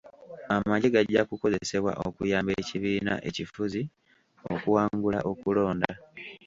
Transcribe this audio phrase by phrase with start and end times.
[0.55, 3.81] Amagye gajja kukozesebwa okuyamba ekibiina ekifuzi
[4.53, 5.91] okuwangula okulonda.